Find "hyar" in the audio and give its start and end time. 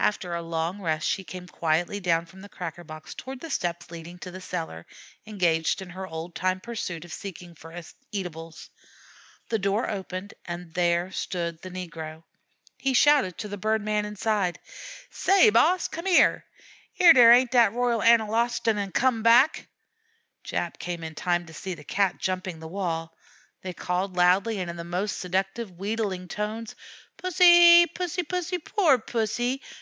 16.06-16.44